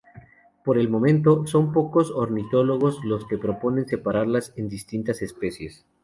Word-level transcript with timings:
Por 0.65 0.79
el 0.79 0.89
momento, 0.89 1.45
son 1.45 1.71
pocos 1.71 2.09
ornitólogos 2.09 3.05
los 3.05 3.27
que 3.27 3.37
proponen 3.37 3.87
separarlas 3.87 4.51
en 4.55 4.67
distintas 4.67 5.21
especies. 5.21 5.85